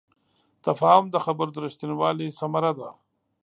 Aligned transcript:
تفاهم 0.65 1.05
د 1.09 1.15
خبرو 1.25 1.53
د 1.53 1.57
رښتینوالي 1.65 2.27
ثمره 2.39 2.71
ده. 2.79 2.89